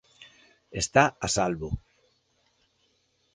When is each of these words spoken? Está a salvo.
Está 0.81 1.03
a 1.25 1.27
salvo. 1.35 1.69